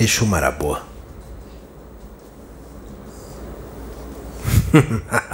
Exu 0.00 0.24
Marabô. 0.26 0.78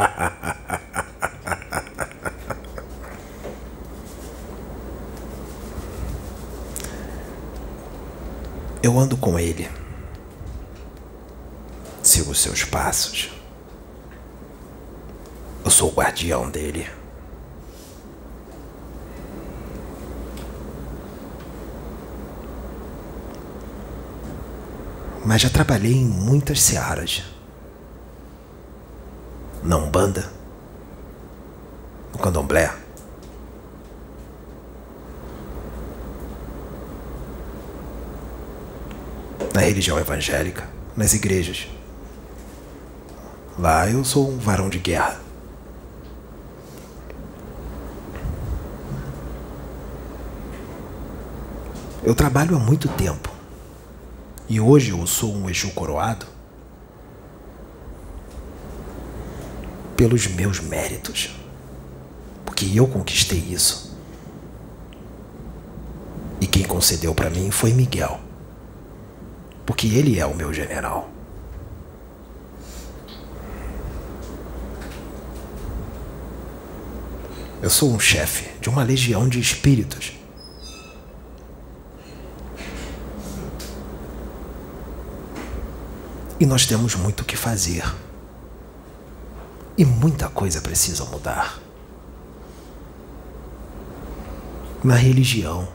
Eu 8.83 8.99
ando 8.99 9.19
com 9.19 9.39
ele. 9.39 9.71
Sigo 12.03 12.35
seus 12.35 12.65
passos. 12.65 13.31
Eu 15.63 15.71
sou 15.71 15.91
o 15.91 15.95
guardião 15.95 16.49
dele. 16.51 16.89
Mas 25.25 25.41
já 25.41 25.49
trabalhei 25.49 25.95
em 25.95 26.05
muitas 26.05 26.61
searas. 26.61 27.23
Na 29.63 29.79
Umbanda, 29.79 30.31
no 32.13 32.19
Candomblé, 32.19 32.71
na 39.55 39.61
religião 39.61 39.99
evangélica, 39.99 40.69
nas 40.95 41.15
igrejas. 41.15 41.69
Lá 43.59 43.89
eu 43.89 44.05
sou 44.05 44.29
um 44.29 44.37
varão 44.37 44.69
de 44.69 44.79
guerra. 44.79 45.19
Eu 52.03 52.15
trabalho 52.15 52.57
há 52.57 52.59
muito 52.59 52.87
tempo. 52.89 53.31
E 54.49 54.61
hoje 54.61 54.91
eu 54.91 55.07
sou 55.07 55.35
um 55.35 55.49
Exu 55.49 55.71
coroado 55.71 56.27
pelos 59.97 60.27
meus 60.27 60.61
méritos. 60.61 61.35
Porque 62.45 62.71
eu 62.75 62.87
conquistei 62.87 63.39
isso. 63.39 63.97
E 66.41 66.47
quem 66.47 66.63
concedeu 66.63 67.15
para 67.15 67.31
mim 67.31 67.51
foi 67.51 67.73
Miguel. 67.73 68.21
Porque 69.65 69.87
ele 69.87 70.19
é 70.19 70.27
o 70.27 70.35
meu 70.35 70.53
general. 70.53 71.11
Eu 77.63 77.71
sou 77.71 77.91
um 77.91 77.99
chefe 77.99 78.61
de 78.61 78.69
uma 78.69 78.83
legião 78.83 79.27
de 79.27 79.41
espíritos. 79.41 80.13
E 86.39 86.47
nós 86.47 86.67
temos 86.67 86.95
muito 86.97 87.21
o 87.21 87.25
que 87.25 87.37
fazer. 87.37 87.85
E 89.79 89.85
muita 89.85 90.29
coisa 90.29 90.61
precisa 90.61 91.05
mudar. 91.05 91.61
Na 94.83 94.95
religião, 94.95 95.69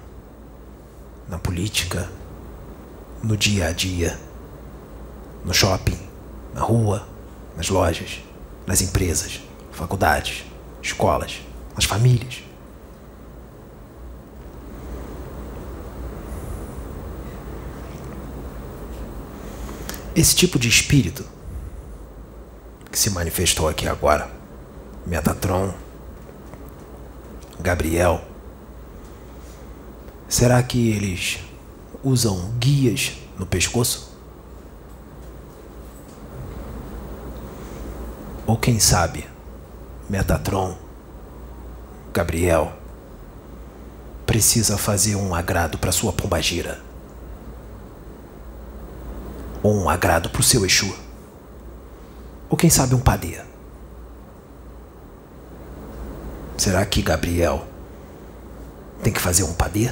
na 1.27 1.39
política, 1.39 2.09
no 3.23 3.37
dia 3.37 3.67
a 3.67 3.71
dia, 3.71 4.19
no 5.45 5.53
shopping, 5.53 5.99
na 6.53 6.61
rua, 6.61 7.07
nas 7.55 7.69
lojas, 7.69 8.19
nas 8.67 8.81
empresas, 8.81 9.41
faculdades, 9.71 10.43
escolas, 10.81 11.41
nas 11.75 11.85
famílias. 11.85 12.48
Esse 20.19 20.35
tipo 20.35 20.59
de 20.59 20.67
espírito 20.67 21.23
que 22.91 22.99
se 22.99 23.09
manifestou 23.09 23.69
aqui 23.69 23.87
agora, 23.87 24.29
Metatron, 25.07 25.73
Gabriel, 27.57 28.21
será 30.27 30.61
que 30.61 30.89
eles 30.91 31.39
usam 32.03 32.51
guias 32.59 33.13
no 33.37 33.45
pescoço? 33.45 34.13
Ou 38.45 38.57
quem 38.57 38.77
sabe, 38.77 39.25
Metatron, 40.09 40.77
Gabriel, 42.13 42.73
precisa 44.25 44.77
fazer 44.77 45.15
um 45.15 45.33
agrado 45.33 45.77
para 45.77 45.93
sua 45.93 46.11
pombagira? 46.11 46.88
Ou 49.61 49.75
um 49.75 49.89
agrado 49.89 50.29
para 50.29 50.39
o 50.39 50.43
seu 50.43 50.65
Exu. 50.65 50.95
Ou 52.49 52.57
quem 52.57 52.69
sabe 52.69 52.95
um 52.95 52.99
padê. 52.99 53.41
Será 56.57 56.85
que 56.85 57.01
Gabriel 57.01 57.65
tem 59.01 59.13
que 59.13 59.19
fazer 59.19 59.43
um 59.43 59.53
padê? 59.53 59.91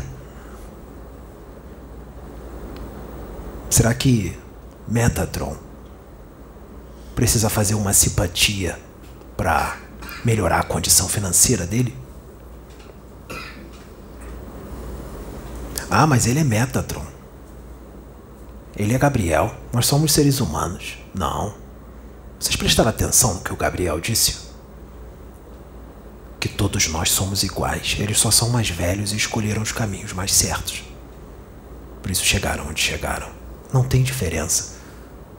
Será 3.69 3.93
que 3.93 4.37
Metatron 4.87 5.55
precisa 7.15 7.49
fazer 7.49 7.75
uma 7.75 7.93
simpatia 7.93 8.79
para 9.35 9.77
melhorar 10.25 10.59
a 10.59 10.63
condição 10.63 11.07
financeira 11.07 11.65
dele? 11.65 11.95
Ah, 15.89 16.05
mas 16.05 16.25
ele 16.25 16.39
é 16.39 16.43
Metatron. 16.43 17.16
Ele 18.77 18.93
é 18.93 18.97
Gabriel. 18.99 19.53
Nós 19.73 19.87
somos 19.87 20.13
seres 20.13 20.39
humanos. 20.39 20.99
Não. 21.13 21.55
Vocês 22.39 22.55
prestaram 22.55 22.91
atenção 22.91 23.33
no 23.33 23.41
que 23.41 23.51
o 23.51 23.57
Gabriel 23.57 23.99
disse? 23.99 24.47
Que 26.39 26.47
todos 26.47 26.87
nós 26.87 27.09
somos 27.09 27.41
iguais. 27.41 27.95
Eles 27.97 28.19
só 28.19 28.29
são 28.29 28.49
mais 28.49 28.69
velhos 28.69 29.11
e 29.11 29.17
escolheram 29.17 29.63
os 29.63 29.71
caminhos 29.71 30.13
mais 30.13 30.31
certos. 30.31 30.83
Por 32.03 32.11
isso 32.11 32.23
chegaram 32.23 32.67
onde 32.69 32.79
chegaram. 32.79 33.29
Não 33.73 33.83
tem 33.83 34.03
diferença. 34.03 34.75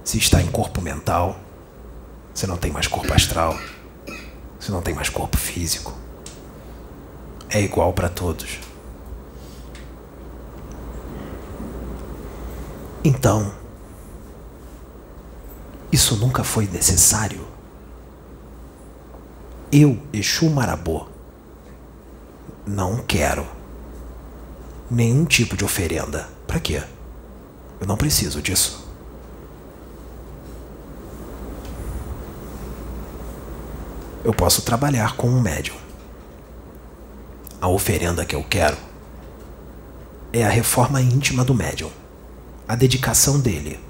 Se 0.02 0.18
está 0.18 0.42
em 0.42 0.48
corpo 0.48 0.80
mental, 0.82 1.38
se 2.34 2.44
não 2.44 2.56
tem 2.56 2.72
mais 2.72 2.88
corpo 2.88 3.12
astral, 3.14 3.56
se 4.58 4.72
não 4.72 4.82
tem 4.82 4.94
mais 4.94 5.08
corpo 5.08 5.36
físico. 5.36 5.96
É 7.48 7.60
igual 7.60 7.92
para 7.92 8.08
todos. 8.08 8.58
Então, 13.04 13.52
isso 15.92 16.16
nunca 16.16 16.42
foi 16.42 16.66
necessário. 16.66 17.46
Eu, 19.70 19.98
Exu 20.12 20.50
Marabô, 20.50 21.06
não 22.66 22.98
quero 22.98 23.46
nenhum 24.90 25.24
tipo 25.24 25.56
de 25.56 25.64
oferenda. 25.64 26.28
Para 26.46 26.58
quê? 26.58 26.82
Eu 27.80 27.86
não 27.86 27.96
preciso 27.96 28.42
disso. 28.42 28.86
Eu 34.24 34.34
posso 34.34 34.62
trabalhar 34.62 35.16
com 35.16 35.28
um 35.28 35.40
médium. 35.40 35.76
A 37.60 37.68
oferenda 37.68 38.24
que 38.24 38.34
eu 38.34 38.42
quero 38.42 38.76
é 40.32 40.44
a 40.44 40.48
reforma 40.48 41.00
íntima 41.00 41.44
do 41.44 41.54
médium 41.54 41.90
a 42.68 42.76
dedicação 42.76 43.40
dele, 43.40 43.80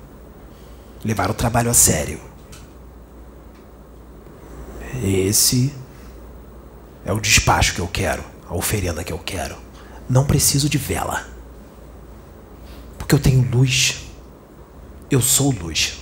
levar 1.05 1.29
o 1.31 1.35
trabalho 1.35 1.69
a 1.69 1.75
sério. 1.75 2.21
Esse 5.03 5.75
é 7.05 7.13
o 7.13 7.19
despacho 7.19 7.75
que 7.75 7.81
eu 7.81 7.89
quero, 7.89 8.25
a 8.49 8.55
oferenda 8.55 9.03
que 9.03 9.13
eu 9.13 9.19
quero. 9.19 9.57
Não 10.09 10.25
preciso 10.25 10.69
de 10.69 10.79
vela. 10.79 11.27
Porque 12.97 13.15
eu 13.15 13.19
tenho 13.19 13.49
luz. 13.51 14.07
Eu 15.11 15.21
sou 15.21 15.51
luz. 15.51 15.99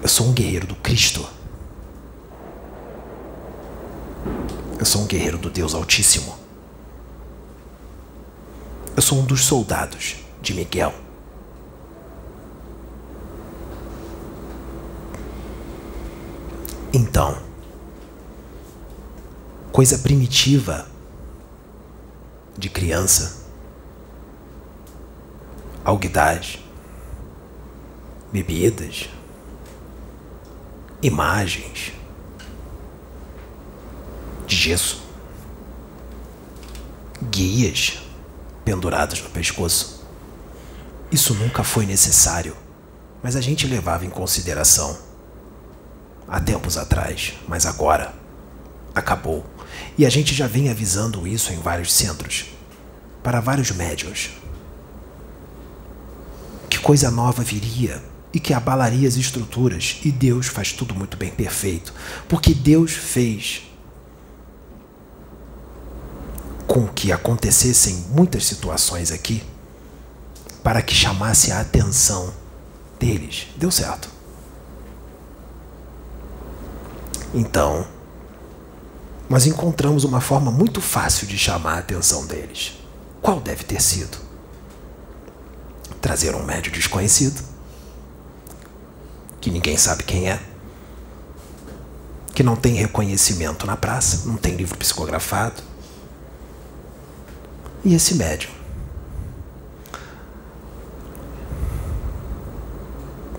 Eu 0.00 0.08
sou 0.08 0.28
um 0.28 0.32
guerreiro 0.32 0.66
do 0.66 0.76
Cristo. 0.76 1.28
Eu 4.78 4.86
sou 4.86 5.02
um 5.02 5.06
guerreiro 5.06 5.38
do 5.38 5.50
Deus 5.50 5.74
Altíssimo. 5.74 6.47
Eu 8.98 9.02
sou 9.02 9.20
um 9.20 9.24
dos 9.24 9.44
soldados 9.44 10.16
de 10.42 10.52
Miguel. 10.52 10.92
Então, 16.92 17.40
coisa 19.70 19.98
primitiva 19.98 20.88
de 22.56 22.68
criança, 22.68 23.46
alguidade, 25.84 26.60
bebidas, 28.32 29.08
imagens 31.00 31.92
de 34.48 34.56
gesso, 34.56 35.00
guias 37.30 38.07
pendurados 38.68 39.22
no 39.22 39.30
pescoço. 39.30 40.04
Isso 41.10 41.32
nunca 41.32 41.64
foi 41.64 41.86
necessário, 41.86 42.54
mas 43.22 43.34
a 43.34 43.40
gente 43.40 43.66
levava 43.66 44.04
em 44.04 44.10
consideração. 44.10 44.94
Há 46.28 46.38
tempos 46.38 46.76
atrás, 46.76 47.32
mas 47.48 47.64
agora 47.64 48.14
acabou. 48.94 49.42
E 49.96 50.04
a 50.04 50.10
gente 50.10 50.34
já 50.34 50.46
vem 50.46 50.68
avisando 50.68 51.26
isso 51.26 51.50
em 51.50 51.56
vários 51.56 51.90
centros, 51.90 52.44
para 53.22 53.40
vários 53.40 53.70
médios. 53.70 54.32
Que 56.68 56.78
coisa 56.78 57.10
nova 57.10 57.42
viria 57.42 58.02
e 58.34 58.38
que 58.38 58.52
abalaria 58.52 59.08
as 59.08 59.16
estruturas, 59.16 59.96
e 60.04 60.12
Deus 60.12 60.46
faz 60.46 60.74
tudo 60.74 60.94
muito 60.94 61.16
bem 61.16 61.30
perfeito, 61.30 61.94
porque 62.28 62.52
Deus 62.52 62.92
fez 62.92 63.62
com 66.68 66.86
que 66.86 67.10
acontecessem 67.10 68.04
muitas 68.10 68.44
situações 68.44 69.10
aqui 69.10 69.42
para 70.62 70.82
que 70.82 70.94
chamasse 70.94 71.50
a 71.50 71.60
atenção 71.60 72.32
deles. 73.00 73.46
Deu 73.56 73.70
certo. 73.70 74.10
Então, 77.34 77.86
nós 79.28 79.46
encontramos 79.46 80.04
uma 80.04 80.20
forma 80.20 80.50
muito 80.50 80.80
fácil 80.80 81.26
de 81.26 81.38
chamar 81.38 81.74
a 81.74 81.78
atenção 81.78 82.26
deles. 82.26 82.74
Qual 83.22 83.40
deve 83.40 83.64
ter 83.64 83.80
sido? 83.80 84.18
Trazer 86.02 86.34
um 86.34 86.44
médio 86.44 86.70
desconhecido, 86.70 87.42
que 89.40 89.50
ninguém 89.50 89.76
sabe 89.76 90.04
quem 90.04 90.30
é, 90.30 90.40
que 92.34 92.42
não 92.42 92.54
tem 92.54 92.74
reconhecimento 92.74 93.66
na 93.66 93.76
praça, 93.76 94.28
não 94.28 94.36
tem 94.36 94.54
livro 94.54 94.78
psicografado. 94.78 95.67
E 97.84 97.94
esse 97.94 98.14
médium 98.14 98.50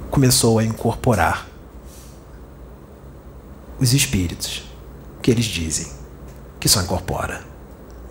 começou 0.10 0.60
a 0.60 0.64
incorporar 0.64 1.48
os 3.80 3.94
espíritos 3.94 4.64
que 5.22 5.32
eles 5.32 5.46
dizem 5.46 5.88
que 6.60 6.68
só 6.68 6.82
incorpora 6.82 7.44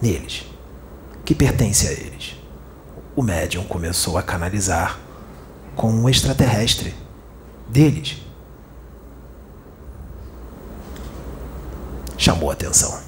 neles, 0.00 0.46
que 1.24 1.34
pertence 1.34 1.86
a 1.86 1.92
eles. 1.92 2.36
O 3.14 3.22
médium 3.22 3.64
começou 3.64 4.16
a 4.16 4.22
canalizar 4.22 4.98
com 5.76 5.90
um 5.90 6.08
extraterrestre 6.08 6.94
deles. 7.68 8.22
Chamou 12.16 12.50
a 12.50 12.52
atenção. 12.52 13.00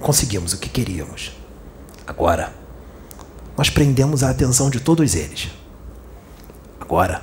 Conseguimos 0.00 0.52
o 0.52 0.58
que 0.58 0.68
queríamos. 0.68 1.43
Agora, 2.06 2.52
nós 3.56 3.70
prendemos 3.70 4.22
a 4.22 4.30
atenção 4.30 4.68
de 4.68 4.80
todos 4.80 5.14
eles. 5.14 5.50
Agora, 6.80 7.22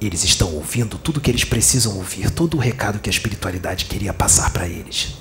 eles 0.00 0.22
estão 0.22 0.54
ouvindo 0.54 0.98
tudo 0.98 1.16
o 1.16 1.20
que 1.20 1.30
eles 1.30 1.44
precisam 1.44 1.96
ouvir, 1.96 2.30
todo 2.30 2.56
o 2.56 2.60
recado 2.60 2.98
que 2.98 3.08
a 3.08 3.12
espiritualidade 3.12 3.86
queria 3.86 4.12
passar 4.12 4.52
para 4.52 4.68
eles. 4.68 5.16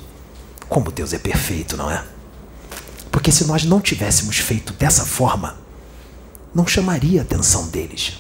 Como 0.67 0.91
Deus 0.91 1.13
é 1.13 1.19
perfeito, 1.19 1.77
não 1.77 1.89
é? 1.89 2.03
Porque 3.11 3.31
se 3.31 3.45
nós 3.45 3.63
não 3.63 3.81
tivéssemos 3.81 4.37
feito 4.37 4.73
dessa 4.73 5.05
forma, 5.05 5.57
não 6.53 6.67
chamaria 6.67 7.21
a 7.21 7.23
atenção 7.23 7.67
deles. 7.69 8.19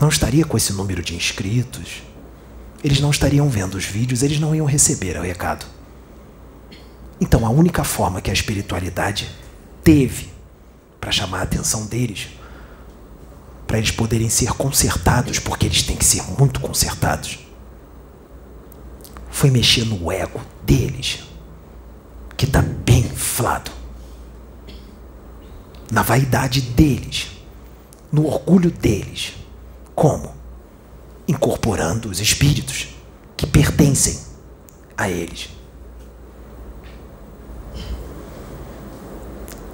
Não 0.00 0.08
estaria 0.08 0.44
com 0.44 0.56
esse 0.56 0.72
número 0.72 1.02
de 1.02 1.14
inscritos. 1.14 2.02
Eles 2.84 3.00
não 3.00 3.10
estariam 3.10 3.48
vendo 3.48 3.76
os 3.76 3.84
vídeos, 3.84 4.22
eles 4.22 4.38
não 4.38 4.54
iam 4.54 4.66
receber 4.66 5.16
o 5.16 5.22
recado. 5.22 5.75
Então, 7.20 7.46
a 7.46 7.50
única 7.50 7.84
forma 7.84 8.20
que 8.20 8.30
a 8.30 8.34
espiritualidade 8.34 9.30
teve 9.82 10.30
para 11.00 11.10
chamar 11.10 11.40
a 11.40 11.42
atenção 11.42 11.86
deles 11.86 12.28
para 13.66 13.78
eles 13.78 13.90
poderem 13.90 14.28
ser 14.28 14.52
consertados, 14.52 15.38
porque 15.38 15.66
eles 15.66 15.82
têm 15.82 15.96
que 15.96 16.04
ser 16.04 16.22
muito 16.38 16.60
consertados. 16.60 17.38
Foi 19.30 19.50
mexer 19.50 19.84
no 19.84 20.10
ego 20.10 20.40
deles, 20.64 21.24
que 22.36 22.44
está 22.44 22.62
bem 22.62 23.00
inflado, 23.00 23.70
na 25.90 26.02
vaidade 26.02 26.60
deles, 26.60 27.28
no 28.10 28.26
orgulho 28.26 28.70
deles. 28.70 29.34
Como? 29.94 30.34
Incorporando 31.26 32.08
os 32.08 32.20
espíritos 32.20 32.88
que 33.36 33.46
pertencem 33.46 34.18
a 34.96 35.10
eles. 35.10 35.50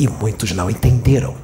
E 0.02 0.08
muitos 0.08 0.50
não 0.50 0.68
entenderam. 0.68 1.36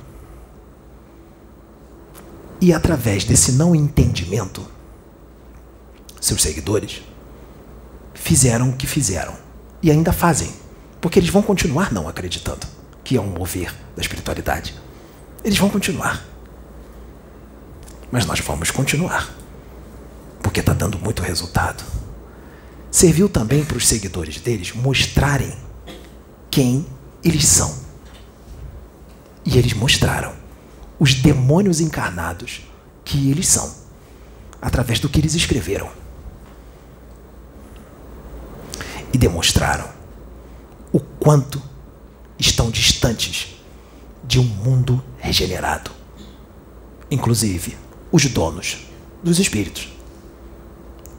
E 2.61 2.73
através 2.73 3.23
desse 3.23 3.53
não 3.53 3.73
entendimento, 3.73 4.67
seus 6.21 6.43
seguidores 6.43 7.03
fizeram 8.15 8.71
o 8.71 8.77
que 8.77 8.85
fizeram. 8.85 9.37
E 9.81 9.93
ainda 9.93 10.13
fazem. 10.13 10.53
Porque 11.01 11.21
eles 11.21 11.31
vão 11.31 11.41
continuar 11.41 11.93
não 11.93 12.09
acreditando 12.09 12.67
que 13.05 13.17
é 13.17 13.21
um 13.21 13.29
mover 13.29 13.73
da 13.95 14.03
espiritualidade. 14.03 14.75
Eles 15.45 15.57
vão 15.57 15.71
continuar. 15.71 16.25
Mas 18.11 18.27
nós 18.27 18.41
vamos 18.41 18.73
continuar. 18.73 19.33
Porque 20.43 20.59
está 20.59 20.73
dando 20.73 20.99
muito 20.99 21.23
resultado. 21.23 21.85
Serviu 22.91 23.29
também 23.29 23.65
para 23.65 23.79
os 23.79 23.87
seguidores 23.87 24.41
deles 24.41 24.73
mostrarem 24.73 25.57
quem 26.51 26.85
eles 27.23 27.47
são. 27.47 27.87
E 29.51 29.57
eles 29.57 29.73
mostraram 29.73 30.35
os 31.01 31.15
demônios 31.15 31.81
encarnados 31.81 32.61
que 33.03 33.31
eles 33.31 33.49
são, 33.49 33.75
através 34.61 35.01
do 35.01 35.09
que 35.09 35.19
eles 35.19 35.35
escreveram. 35.35 35.89
E 39.11 39.17
demonstraram 39.17 39.89
o 40.93 41.01
quanto 41.01 41.63
estão 42.39 42.71
distantes 42.71 43.57
de 44.23 44.39
um 44.39 44.45
mundo 44.45 45.03
regenerado. 45.17 45.91
Inclusive, 47.11 47.79
os 48.13 48.27
donos 48.27 48.87
dos 49.23 49.39
espíritos, 49.39 49.89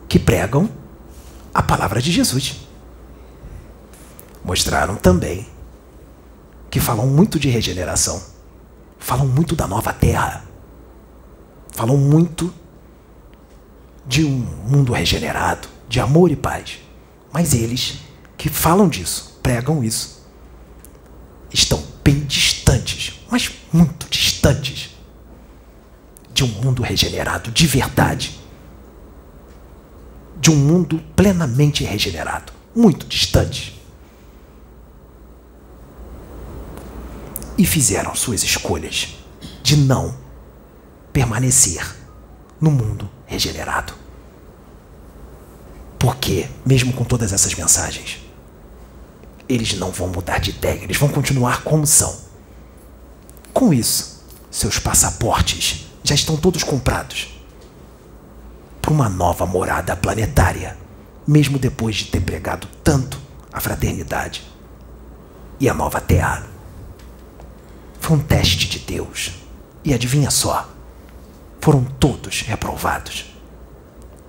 que 0.07 0.19
pregam 0.19 0.69
a 1.51 1.63
palavra 1.63 1.99
de 1.99 2.11
Jesus. 2.11 2.57
Mostraram 4.45 4.95
também 4.97 5.47
que 6.69 6.79
falam 6.79 7.07
muito 7.07 7.39
de 7.39 7.49
regeneração 7.49 8.39
falam 8.99 9.25
muito 9.25 9.55
da 9.55 9.65
nova 9.65 9.93
terra. 9.93 10.43
Falam 11.71 11.97
muito 11.97 12.53
de 14.05 14.25
um 14.25 14.45
mundo 14.67 14.91
regenerado, 14.91 15.67
de 15.87 15.99
amor 15.99 16.29
e 16.29 16.35
paz. 16.35 16.79
Mas 17.31 17.53
eles 17.53 17.99
que 18.37 18.49
falam 18.49 18.89
disso, 18.89 19.39
pregam 19.41 19.83
isso, 19.83 20.25
estão 21.51 21.81
bem 22.03 22.19
distantes, 22.21 23.21
mas 23.29 23.51
muito 23.71 24.07
distantes 24.09 24.95
de 26.33 26.43
um 26.43 26.47
mundo 26.47 26.83
regenerado 26.83 27.51
de 27.51 27.65
verdade. 27.65 28.39
De 30.39 30.51
um 30.51 30.55
mundo 30.55 31.03
plenamente 31.15 31.83
regenerado, 31.83 32.53
muito 32.75 33.05
distante. 33.05 33.78
E 37.59 37.65
fizeram 37.65 38.15
suas 38.15 38.41
escolhas 38.41 39.17
de 39.61 39.75
não 39.75 40.15
permanecer 41.11 41.93
no 42.59 42.71
mundo 42.71 43.09
regenerado. 43.25 43.93
Porque, 45.99 46.47
mesmo 46.65 46.93
com 46.93 47.03
todas 47.03 47.33
essas 47.33 47.53
mensagens, 47.53 48.21
eles 49.49 49.73
não 49.73 49.91
vão 49.91 50.07
mudar 50.07 50.39
de 50.39 50.51
ideia, 50.51 50.83
eles 50.83 50.95
vão 50.95 51.09
continuar 51.09 51.61
como 51.63 51.85
são. 51.85 52.15
Com 53.53 53.73
isso, 53.73 54.23
seus 54.49 54.79
passaportes 54.79 55.87
já 56.01 56.15
estão 56.15 56.37
todos 56.37 56.63
comprados 56.63 57.41
para 58.81 58.93
uma 58.93 59.09
nova 59.09 59.45
morada 59.45 59.97
planetária, 59.97 60.77
mesmo 61.27 61.59
depois 61.59 61.97
de 61.97 62.05
ter 62.05 62.21
pregado 62.21 62.69
tanto 62.85 63.19
a 63.51 63.59
fraternidade 63.59 64.47
e 65.59 65.67
a 65.67 65.73
nova 65.73 65.99
Terra. 65.99 66.58
Foi 68.09 68.17
um 68.17 68.23
teste 68.23 68.67
de 68.67 68.79
Deus. 68.79 69.33
E 69.85 69.93
adivinha 69.93 70.31
só? 70.31 70.67
Foram 71.61 71.83
todos 71.83 72.41
reprovados. 72.41 73.25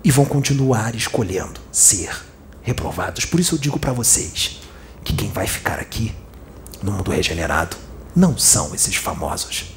E 0.04 0.10
vão 0.10 0.26
continuar 0.26 0.94
escolhendo 0.94 1.58
ser 1.72 2.14
reprovados. 2.60 3.24
Por 3.24 3.40
isso 3.40 3.54
eu 3.54 3.58
digo 3.58 3.78
para 3.78 3.94
vocês 3.94 4.60
que 5.02 5.14
quem 5.14 5.30
vai 5.30 5.46
ficar 5.46 5.78
aqui 5.78 6.14
no 6.82 6.92
mundo 6.92 7.10
regenerado 7.10 7.74
não 8.14 8.36
são 8.36 8.74
esses 8.74 8.96
famosos. 8.96 9.74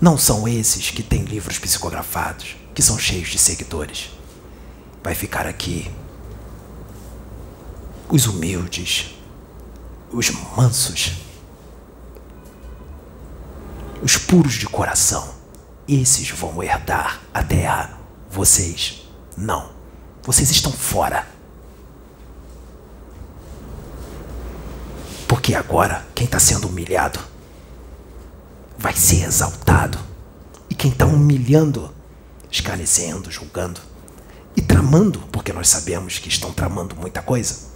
Não 0.00 0.16
são 0.16 0.46
esses 0.46 0.92
que 0.92 1.02
têm 1.02 1.24
livros 1.24 1.58
psicografados, 1.58 2.54
que 2.72 2.82
são 2.82 2.96
cheios 2.96 3.30
de 3.30 3.38
seguidores. 3.38 4.12
Vai 5.02 5.16
ficar 5.16 5.44
aqui 5.44 5.90
os 8.08 8.26
humildes, 8.26 9.12
os 10.12 10.30
mansos, 10.30 11.25
os 14.02 14.16
puros 14.16 14.54
de 14.54 14.66
coração, 14.66 15.34
esses 15.88 16.30
vão 16.30 16.62
herdar 16.62 17.20
a 17.32 17.42
terra. 17.42 17.98
Vocês 18.30 19.08
não. 19.36 19.70
Vocês 20.22 20.50
estão 20.50 20.72
fora. 20.72 21.26
Porque 25.28 25.54
agora 25.54 26.06
quem 26.14 26.24
está 26.24 26.38
sendo 26.38 26.68
humilhado 26.68 27.20
vai 28.78 28.94
ser 28.94 29.24
exaltado. 29.24 29.98
E 30.68 30.74
quem 30.74 30.90
está 30.90 31.06
humilhando, 31.06 31.94
escarnecendo, 32.50 33.30
julgando 33.30 33.80
e 34.56 34.62
tramando, 34.62 35.20
porque 35.32 35.52
nós 35.52 35.68
sabemos 35.68 36.18
que 36.18 36.28
estão 36.28 36.52
tramando 36.52 36.96
muita 36.96 37.22
coisa, 37.22 37.68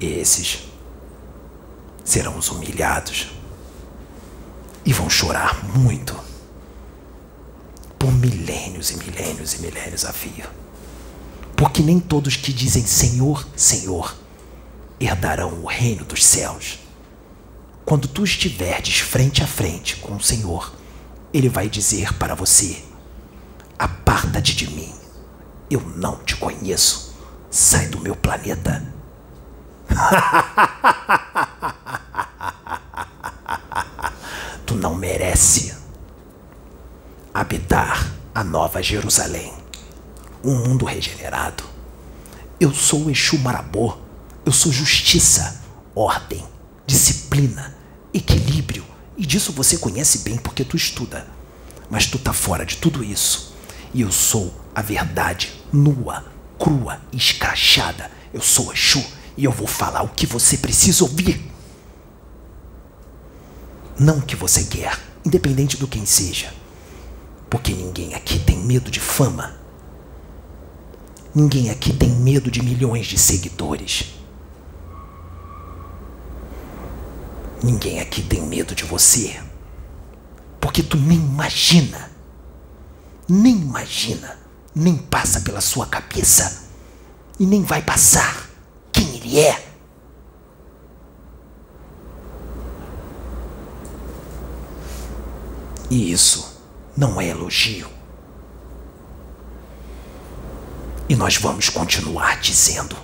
esses 0.00 0.68
serão 2.04 2.38
os 2.38 2.48
humilhados 2.48 3.39
e 4.84 4.92
vão 4.92 5.08
chorar 5.08 5.64
muito 5.76 6.18
por 7.98 8.12
milênios 8.12 8.90
e 8.90 8.96
milênios 8.96 9.54
e 9.54 9.60
milênios 9.60 10.04
a 10.04 10.12
fio. 10.12 10.48
Porque 11.56 11.82
nem 11.82 12.00
todos 12.00 12.36
que 12.36 12.52
dizem 12.52 12.86
Senhor, 12.86 13.46
Senhor 13.54 14.16
herdarão 14.98 15.62
o 15.62 15.66
reino 15.66 16.04
dos 16.04 16.24
céus. 16.24 16.78
Quando 17.84 18.08
tu 18.08 18.24
estiveres 18.24 19.00
frente 19.00 19.42
a 19.42 19.46
frente 19.46 19.96
com 19.96 20.16
o 20.16 20.22
Senhor, 20.22 20.72
ele 21.32 21.48
vai 21.48 21.68
dizer 21.68 22.14
para 22.14 22.34
você: 22.34 22.82
Aparta-te 23.78 24.54
de 24.54 24.70
mim, 24.70 24.92
eu 25.70 25.80
não 25.96 26.16
te 26.24 26.36
conheço, 26.36 27.14
sai 27.50 27.88
do 27.88 28.00
meu 28.00 28.14
planeta. 28.14 28.86
tu 34.70 34.76
não 34.76 34.94
merece 34.94 35.74
habitar 37.34 38.08
a 38.32 38.44
nova 38.44 38.80
Jerusalém, 38.80 39.52
um 40.44 40.54
mundo 40.54 40.84
regenerado. 40.84 41.64
Eu 42.60 42.72
sou 42.72 43.06
o 43.06 43.10
Exu 43.10 43.36
Marabô, 43.38 43.98
eu 44.46 44.52
sou 44.52 44.70
justiça, 44.70 45.60
ordem, 45.92 46.46
disciplina, 46.86 47.76
equilíbrio, 48.14 48.84
e 49.18 49.26
disso 49.26 49.50
você 49.50 49.76
conhece 49.76 50.18
bem 50.18 50.36
porque 50.36 50.64
tu 50.64 50.76
estuda. 50.76 51.26
Mas 51.90 52.06
tu 52.06 52.16
tá 52.16 52.32
fora 52.32 52.64
de 52.64 52.76
tudo 52.76 53.02
isso. 53.02 53.52
E 53.92 54.02
eu 54.02 54.12
sou 54.12 54.54
a 54.72 54.80
verdade 54.80 55.52
nua, 55.72 56.26
crua 56.60 57.00
e 57.12 57.16
escrachada. 57.16 58.08
Eu 58.32 58.40
sou 58.40 58.72
Exu 58.72 59.04
e 59.36 59.42
eu 59.42 59.50
vou 59.50 59.66
falar 59.66 60.02
o 60.02 60.10
que 60.10 60.26
você 60.26 60.56
precisa 60.56 61.02
ouvir. 61.02 61.49
Não 64.00 64.16
o 64.16 64.22
que 64.22 64.34
você 64.34 64.64
quer, 64.64 64.98
independente 65.26 65.76
do 65.76 65.86
quem 65.86 66.06
seja. 66.06 66.54
Porque 67.50 67.70
ninguém 67.74 68.14
aqui 68.14 68.38
tem 68.38 68.56
medo 68.56 68.90
de 68.90 68.98
fama. 68.98 69.54
Ninguém 71.34 71.68
aqui 71.68 71.92
tem 71.92 72.08
medo 72.08 72.50
de 72.50 72.62
milhões 72.62 73.06
de 73.06 73.18
seguidores. 73.18 74.14
Ninguém 77.62 78.00
aqui 78.00 78.22
tem 78.22 78.40
medo 78.40 78.74
de 78.74 78.84
você. 78.84 79.38
Porque 80.58 80.82
tu 80.82 80.96
nem 80.96 81.18
imagina. 81.18 82.10
Nem 83.28 83.54
imagina. 83.54 84.38
Nem 84.74 84.96
passa 84.96 85.42
pela 85.42 85.60
sua 85.60 85.84
cabeça. 85.84 86.64
E 87.38 87.44
nem 87.44 87.62
vai 87.62 87.82
passar 87.82 88.48
quem 88.90 89.16
ele 89.16 89.40
é. 89.40 89.69
E 95.90 96.12
isso 96.12 96.62
não 96.96 97.20
é 97.20 97.26
elogio. 97.26 97.90
E 101.08 101.16
nós 101.16 101.36
vamos 101.36 101.68
continuar 101.68 102.40
dizendo 102.40 102.96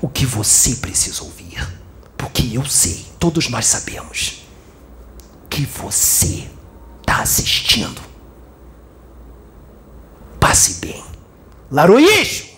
o 0.00 0.08
que 0.08 0.26
você 0.26 0.76
precisa 0.76 1.22
ouvir. 1.24 1.66
Porque 2.18 2.50
eu 2.52 2.66
sei, 2.66 3.06
todos 3.18 3.48
nós 3.48 3.64
sabemos, 3.64 4.42
que 5.48 5.64
você 5.64 6.46
está 7.00 7.22
assistindo. 7.22 8.00
Passe 10.38 10.74
bem. 10.74 11.02
Laroísmo! 11.70 12.51